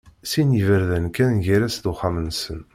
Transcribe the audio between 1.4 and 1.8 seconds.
gar-as